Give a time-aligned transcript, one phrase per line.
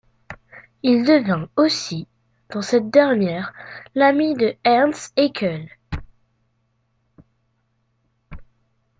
[0.81, 2.07] Il devient aussi
[2.49, 3.53] dans cette dernière
[3.93, 5.69] l'ami de Ernst Haeckel.